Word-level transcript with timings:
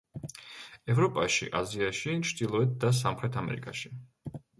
ევროპაში, 0.93 1.49
აზიაში, 1.59 2.15
ჩრდილოეთ 2.29 2.73
და 2.85 2.91
სამხრეთ 3.01 3.39
ამერიკაში. 3.43 3.93